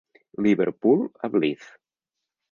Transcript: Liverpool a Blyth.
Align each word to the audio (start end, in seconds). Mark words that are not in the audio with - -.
Liverpool 0.45 1.05
a 1.27 1.29
Blyth. 1.35 1.69